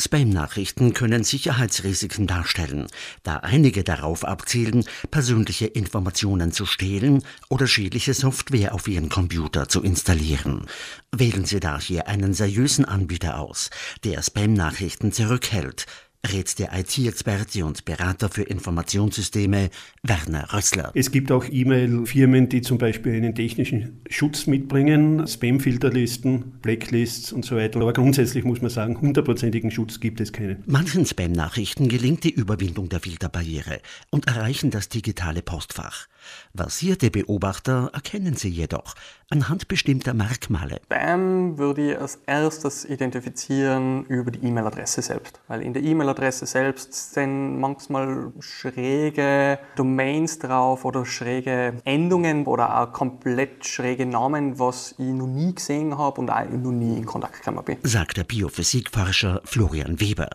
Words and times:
Spam-Nachrichten 0.00 0.94
können 0.94 1.22
Sicherheitsrisiken 1.22 2.26
darstellen, 2.26 2.86
da 3.22 3.36
einige 3.36 3.84
darauf 3.84 4.24
abzielen, 4.24 4.84
persönliche 5.10 5.66
Informationen 5.66 6.52
zu 6.52 6.66
stehlen 6.66 7.22
oder 7.48 7.66
schädliche 7.66 8.14
Software 8.14 8.74
auf 8.74 8.88
Ihren 8.88 9.08
Computer 9.08 9.68
zu 9.68 9.82
installieren. 9.82 10.66
Wählen 11.12 11.44
Sie 11.44 11.60
daher 11.60 12.08
einen 12.08 12.32
seriösen 12.34 12.84
Anbieter 12.84 13.38
aus, 13.38 13.70
der 14.02 14.22
Spam-Nachrichten 14.22 15.12
zurückhält, 15.12 15.86
rät 16.26 16.58
der 16.58 16.78
IT-Experte 16.78 17.64
und 17.64 17.84
Berater 17.84 18.28
für 18.28 18.42
Informationssysteme 18.42 19.70
Werner 20.02 20.52
Rössler. 20.52 20.92
Es 20.94 21.10
gibt 21.10 21.32
auch 21.32 21.44
E-Mail-Firmen, 21.50 22.48
die 22.48 22.60
zum 22.60 22.78
Beispiel 22.78 23.14
einen 23.14 23.34
technischen 23.34 24.00
Schutz 24.08 24.46
mitbringen, 24.46 25.26
Spam-Filterlisten, 25.26 26.60
Blacklists 26.62 27.32
und 27.32 27.44
so 27.44 27.56
weiter. 27.56 27.80
Aber 27.80 27.92
grundsätzlich 27.92 28.44
muss 28.44 28.60
man 28.60 28.70
sagen, 28.70 29.00
hundertprozentigen 29.00 29.70
Schutz 29.70 30.00
gibt 30.00 30.20
es 30.20 30.32
keinen. 30.32 30.62
Manchen 30.66 31.06
Spam-Nachrichten 31.06 31.88
gelingt 31.88 32.24
die 32.24 32.34
Überwindung 32.34 32.88
der 32.88 33.00
Filterbarriere 33.00 33.80
und 34.10 34.26
erreichen 34.26 34.70
das 34.70 34.88
digitale 34.88 35.42
Postfach. 35.42 36.06
Versierte 36.54 37.10
Beobachter 37.10 37.90
erkennen 37.92 38.36
sie 38.36 38.50
jedoch 38.50 38.94
anhand 39.30 39.68
bestimmter 39.68 40.12
Merkmale. 40.12 40.80
Spam 40.84 41.56
würde 41.56 41.92
ich 41.92 41.98
als 41.98 42.18
erstes 42.26 42.84
identifizieren 42.84 44.04
über 44.06 44.30
die 44.30 44.46
E-Mail-Adresse 44.46 45.02
selbst. 45.02 45.40
Weil 45.46 45.62
in 45.62 45.72
der 45.72 45.82
E-Mail-Adresse 45.82 46.46
selbst 46.46 47.14
sind 47.14 47.60
manchmal 47.60 48.32
schräge 48.40 49.58
Domains 49.76 50.40
drauf 50.40 50.84
oder 50.84 51.06
schräge 51.06 51.74
Endungen 51.84 52.44
oder 52.46 52.80
auch 52.80 52.92
komplett 52.92 53.64
schräge 53.66 54.04
Namen, 54.04 54.58
was 54.58 54.96
ich 54.98 55.06
noch 55.06 55.28
nie 55.28 55.54
gesehen 55.54 55.96
habe 55.96 56.20
und 56.20 56.30
auch 56.30 56.48
noch 56.48 56.72
nie 56.72 56.98
in 56.98 57.06
Kontakt 57.06 57.36
gekommen 57.36 57.64
bin. 57.64 57.78
Sagt 57.84 58.16
der 58.16 58.24
Biophysikforscher 58.24 59.42
Florian 59.44 60.00
Weber. 60.00 60.28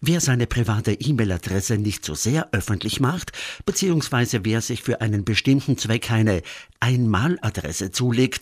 Wer 0.00 0.20
seine 0.20 0.46
private 0.46 0.92
E-Mail-Adresse 0.92 1.78
nicht 1.78 2.04
so 2.04 2.14
sehr 2.14 2.48
öffentlich 2.52 3.00
macht, 3.00 3.32
beziehungsweise 3.66 4.44
wer 4.44 4.60
sich 4.60 4.82
für 4.82 5.00
einen 5.00 5.24
bestimmten 5.24 5.76
Zweck 5.76 6.10
eine 6.10 6.42
Einmaladresse 6.80 7.90
zulegt, 7.90 8.35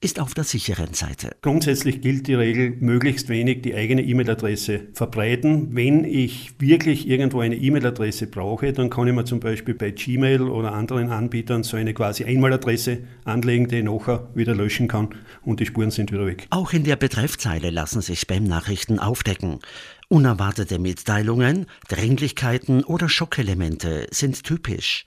ist 0.00 0.20
auf 0.20 0.32
der 0.32 0.44
sicheren 0.44 0.94
Seite. 0.94 1.34
Grundsätzlich 1.42 2.00
gilt 2.00 2.28
die 2.28 2.34
Regel, 2.34 2.70
möglichst 2.78 3.28
wenig 3.28 3.62
die 3.62 3.74
eigene 3.74 4.02
E-Mail-Adresse 4.02 4.88
verbreiten. 4.94 5.74
Wenn 5.74 6.04
ich 6.04 6.52
wirklich 6.60 7.08
irgendwo 7.08 7.40
eine 7.40 7.56
E-Mail-Adresse 7.56 8.28
brauche, 8.28 8.72
dann 8.72 8.90
kann 8.90 9.08
ich 9.08 9.14
mir 9.14 9.24
zum 9.24 9.40
Beispiel 9.40 9.74
bei 9.74 9.90
Gmail 9.90 10.42
oder 10.42 10.72
anderen 10.72 11.10
Anbietern 11.10 11.64
so 11.64 11.76
eine 11.76 11.94
quasi 11.94 12.24
Einmaladresse 12.24 12.98
anlegen, 13.24 13.66
die 13.66 13.78
ich 13.78 13.84
nachher 13.84 14.28
wieder 14.34 14.54
löschen 14.54 14.86
kann 14.86 15.08
und 15.42 15.58
die 15.58 15.66
Spuren 15.66 15.90
sind 15.90 16.12
wieder 16.12 16.26
weg. 16.26 16.46
Auch 16.50 16.72
in 16.72 16.84
der 16.84 16.96
Betreffzeile 16.96 17.70
lassen 17.70 18.00
sich 18.00 18.20
Spam-Nachrichten 18.20 19.00
aufdecken. 19.00 19.58
Unerwartete 20.06 20.78
Mitteilungen, 20.78 21.66
Dringlichkeiten 21.88 22.84
oder 22.84 23.08
Schockelemente 23.08 24.06
sind 24.12 24.44
typisch. 24.44 25.06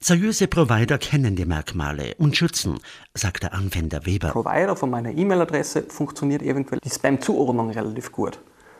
Seriöse 0.00 0.46
Provider 0.46 0.96
kennen 0.96 1.34
die 1.34 1.44
Merkmale 1.44 2.14
und 2.18 2.36
schützen, 2.36 2.78
sagt 3.14 3.42
der 3.42 3.52
Anwender 3.52 4.06
Weber. 4.06 4.30
Provider 4.30 4.76
von 4.76 4.90
meiner 4.90 5.10
E-Mail-Adresse 5.10 5.82
funktioniert 5.88 6.42
eventuell 6.42 6.78
die 6.84 6.90
Spam-Zuordnung 6.90 7.70
relativ 7.70 8.12
gut 8.12 8.38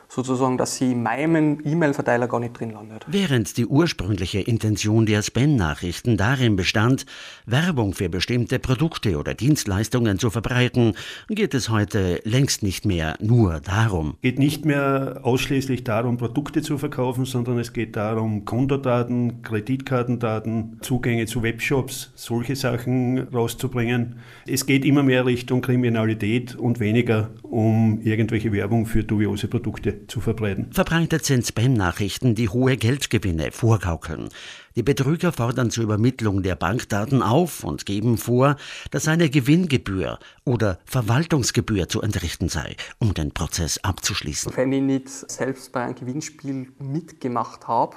sozusagen, 0.09 0.57
dass 0.57 0.77
sie 0.77 0.93
in 0.93 1.03
meinem 1.03 1.61
E-Mail-Verteiler 1.65 2.29
gar 2.29 2.41
nicht 2.41 2.59
drin 2.59 2.71
landet. 2.71 3.05
Während 3.07 3.57
die 3.57 3.67
ursprüngliche 3.67 4.41
Intention 4.41 5.07
der 5.07 5.23
Spam-Nachrichten 5.23 6.17
darin 6.17 6.57
bestand, 6.57 7.05
Werbung 7.47 7.93
für 7.93 8.09
bestimmte 8.09 8.59
Produkte 8.59 9.19
oder 9.19 9.35
Dienstleistungen 9.35 10.19
zu 10.19 10.31
verbreiten, 10.31 10.95
geht 11.29 11.55
es 11.55 11.69
heute 11.69 12.21
längst 12.25 12.63
nicht 12.63 12.87
mehr 12.87 13.17
nur 13.21 13.61
darum. 13.61 14.15
Es 14.17 14.23
geht 14.23 14.39
nicht 14.39 14.65
mehr 14.65 15.21
ausschließlich 15.23 15.85
darum, 15.85 16.17
Produkte 16.17 16.63
zu 16.63 16.79
verkaufen, 16.79 17.27
sondern 17.27 17.59
es 17.59 17.73
geht 17.73 17.95
darum, 17.95 18.45
Kontodaten, 18.47 19.43
Kreditkartendaten, 19.43 20.79
Zugänge 20.81 21.27
zu 21.27 21.43
Webshops, 21.43 22.13
solche 22.15 22.57
Sachen 22.57 23.19
rauszubringen. 23.29 24.17
Es 24.47 24.65
geht 24.65 24.85
immer 24.87 25.03
mehr 25.03 25.27
Richtung 25.27 25.61
Kriminalität 25.61 26.55
und 26.55 26.81
weniger 26.81 27.31
um 27.43 28.01
irgendwelche 28.03 28.53
Werbung 28.53 28.87
für 28.87 29.05
dubiose 29.05 29.49
Produkte 29.49 29.98
zu 30.07 30.21
verbreiten. 30.21 30.73
Verbreitet 30.73 31.25
sind 31.25 31.47
Spam-Nachrichten, 31.47 32.35
die 32.35 32.49
hohe 32.49 32.77
Geldgewinne 32.77 33.51
vorgaukeln. 33.53 34.29
Die 34.77 34.83
Betrüger 34.83 35.33
fordern 35.33 35.71
zur 35.71 35.85
Übermittlung 35.85 36.43
der 36.43 36.55
Bankdaten 36.55 37.23
auf 37.23 37.65
und 37.65 37.85
geben 37.85 38.17
vor, 38.17 38.57
dass 38.91 39.09
eine 39.09 39.29
Gewinngebühr 39.29 40.19
oder 40.45 40.79
Verwaltungsgebühr 40.85 41.89
zu 41.89 42.01
entrichten 42.01 42.49
sei, 42.49 42.77
um 42.99 43.13
den 43.15 43.33
Prozess 43.33 43.79
abzuschließen. 43.83 44.53
Wenn 44.55 44.73
ich 44.73 44.83
nicht 44.83 45.09
selbst 45.09 45.73
bei 45.73 45.83
einem 45.83 45.97
Gewinnspiel 45.97 46.69
mitgemacht 46.79 47.67
habe, 47.67 47.97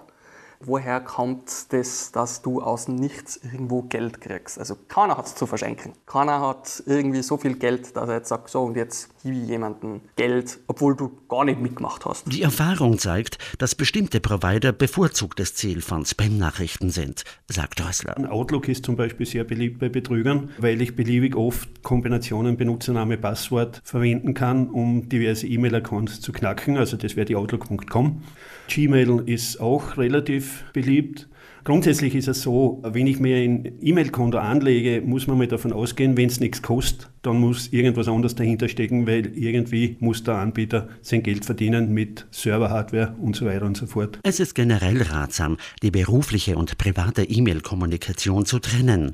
woher 0.65 0.99
kommt 0.99 1.71
das, 1.73 2.11
dass 2.11 2.41
du 2.41 2.61
aus 2.61 2.87
nichts 2.87 3.37
irgendwo 3.37 3.83
Geld 3.83 4.21
kriegst? 4.21 4.59
Also 4.59 4.75
keiner 4.87 5.17
hat 5.17 5.25
es 5.27 5.35
zu 5.35 5.45
verschenken. 5.45 5.93
Keiner 6.05 6.41
hat 6.41 6.83
irgendwie 6.85 7.21
so 7.21 7.37
viel 7.37 7.55
Geld, 7.55 7.95
dass 7.95 8.09
er 8.09 8.15
jetzt 8.15 8.29
sagt, 8.29 8.49
so 8.49 8.63
und 8.63 8.75
jetzt 8.75 9.09
gebe 9.23 9.35
ich 9.35 9.47
jemandem 9.47 10.01
Geld, 10.15 10.59
obwohl 10.67 10.95
du 10.95 11.11
gar 11.29 11.45
nicht 11.45 11.59
mitgemacht 11.59 12.05
hast. 12.05 12.31
Die 12.31 12.41
Erfahrung 12.41 12.97
zeigt, 12.97 13.37
dass 13.59 13.75
bestimmte 13.75 14.19
Provider 14.19 14.71
bevorzugtes 14.71 15.55
Ziel 15.55 15.81
von 15.81 16.05
Spam-Nachrichten 16.05 16.89
sind, 16.89 17.23
sagt 17.47 17.85
Rössler. 17.85 18.15
Outlook 18.31 18.67
ist 18.67 18.85
zum 18.85 18.95
Beispiel 18.95 19.25
sehr 19.25 19.43
beliebt 19.43 19.79
bei 19.79 19.89
Betrügern, 19.89 20.49
weil 20.57 20.81
ich 20.81 20.95
beliebig 20.95 21.35
oft 21.35 21.83
Kombinationen 21.83 22.57
Benutzername, 22.57 23.17
Passwort 23.17 23.81
verwenden 23.83 24.33
kann, 24.33 24.69
um 24.69 25.09
diverse 25.09 25.47
E-Mail-Accounts 25.47 26.21
zu 26.21 26.31
knacken. 26.31 26.77
Also 26.77 26.97
das 26.97 27.15
wäre 27.15 27.25
die 27.25 27.35
Outlook.com. 27.35 28.23
Gmail 28.67 29.23
ist 29.25 29.59
auch 29.59 29.97
relativ 29.97 30.50
beliebt. 30.73 31.27
Grundsätzlich 31.63 32.15
ist 32.15 32.27
es 32.27 32.41
so, 32.41 32.81
wenn 32.83 33.05
ich 33.05 33.19
mir 33.19 33.37
ein 33.37 33.77
E-Mail-Konto 33.81 34.39
anlege, 34.39 35.01
muss 35.05 35.27
man 35.27 35.37
mal 35.37 35.47
davon 35.47 35.73
ausgehen, 35.73 36.17
wenn 36.17 36.27
es 36.27 36.39
nichts 36.39 36.63
kostet, 36.63 37.11
dann 37.21 37.39
muss 37.39 37.67
irgendwas 37.71 38.07
anderes 38.07 38.33
dahinter 38.33 38.67
stecken, 38.67 39.05
weil 39.05 39.27
irgendwie 39.37 39.95
muss 39.99 40.23
der 40.23 40.35
Anbieter 40.35 40.89
sein 41.03 41.21
Geld 41.21 41.45
verdienen 41.45 41.93
mit 41.93 42.25
Server-Hardware 42.31 43.15
und 43.21 43.35
so 43.35 43.45
weiter 43.45 43.65
und 43.65 43.77
so 43.77 43.85
fort. 43.85 44.19
Es 44.23 44.39
ist 44.39 44.55
generell 44.55 45.03
ratsam, 45.03 45.57
die 45.83 45.91
berufliche 45.91 46.57
und 46.57 46.79
private 46.79 47.23
E-Mail-Kommunikation 47.23 48.45
zu 48.47 48.57
trennen. 48.57 49.13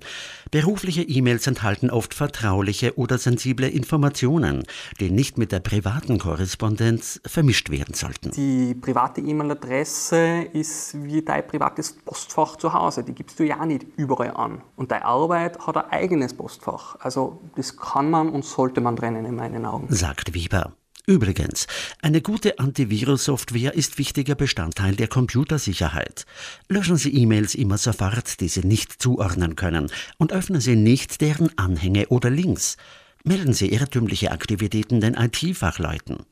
Berufliche 0.49 1.01
E-Mails 1.01 1.45
enthalten 1.47 1.89
oft 1.89 2.13
vertrauliche 2.13 2.97
oder 2.97 3.17
sensible 3.17 3.67
Informationen, 3.67 4.63
die 5.01 5.11
nicht 5.11 5.37
mit 5.37 5.51
der 5.51 5.59
privaten 5.59 6.17
Korrespondenz 6.17 7.19
vermischt 7.25 7.69
werden 7.69 7.93
sollten. 7.93 8.31
Die 8.31 8.73
private 8.73 9.19
E-Mail-Adresse 9.19 10.47
ist 10.53 10.95
wie 11.03 11.21
dein 11.21 11.45
privates 11.45 11.97
Postfach 12.17 12.55
zu 12.55 12.73
Hause. 12.73 13.03
Die 13.03 13.13
gibst 13.13 13.39
du 13.39 13.44
ja 13.44 13.63
nicht 13.63 13.85
überall 13.95 14.31
an. 14.31 14.63
Und 14.75 14.91
deine 14.91 15.05
Arbeit 15.05 15.59
hat 15.59 15.78
ein 15.78 15.91
eigenes 15.91 16.33
Postfach. 16.33 16.95
Also 17.00 17.39
das 17.55 17.78
kann 17.78 18.09
man 18.09 18.29
und 18.29 18.44
sollte 18.44 18.81
man 18.81 18.95
trennen 18.95 19.23
in 19.25 19.35
meinen 19.35 19.66
Augen. 19.67 19.85
Sagt 19.94 20.33
Weber. 20.33 20.73
Übrigens, 21.05 21.67
eine 22.01 22.22
gute 22.22 22.59
Antivirus-Software 22.59 23.75
ist 23.75 23.97
wichtiger 24.00 24.35
Bestandteil 24.35 24.95
der 24.95 25.07
Computersicherheit. 25.07 26.25
Löschen 26.67 26.97
Sie 26.97 27.13
E-Mails 27.13 27.53
immer 27.55 27.78
sofort, 27.78 28.41
die 28.41 28.49
Sie 28.49 28.66
nicht 28.66 29.01
zuordnen 29.01 29.55
können, 29.55 29.89
und 30.17 30.34
öffnen 30.34 30.59
Sie 30.59 30.75
nicht 30.75 31.22
deren 31.22 31.55
Anhänge 31.57 32.07
oder 32.07 32.29
Links. 32.29 32.78
Melden 33.23 33.53
Sie 33.53 33.72
irrtümliche 33.72 34.31
Aktivitäten 34.31 34.99
den 34.99 35.13
IT-Fachleuten. 35.13 36.25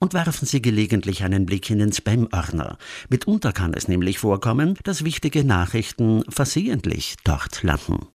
Und 0.00 0.14
werfen 0.14 0.46
Sie 0.46 0.62
gelegentlich 0.62 1.24
einen 1.24 1.44
Blick 1.44 1.70
in 1.70 1.80
den 1.80 1.92
Spam-Ordner. 1.92 2.78
Mitunter 3.08 3.52
kann 3.52 3.74
es 3.74 3.88
nämlich 3.88 4.20
vorkommen, 4.20 4.78
dass 4.84 5.02
wichtige 5.04 5.42
Nachrichten 5.42 6.22
versehentlich 6.28 7.16
dort 7.24 7.64
landen. 7.64 8.06